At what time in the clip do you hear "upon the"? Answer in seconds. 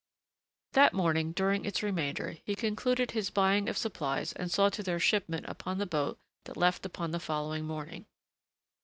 5.47-5.85, 6.87-7.19